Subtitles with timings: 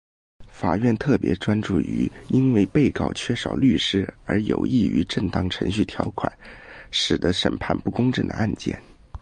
[0.49, 6.33] 法院特别专注于因为被告缺少律师而有异于正当程序条款
[6.89, 8.81] 使得审判不公正的案件。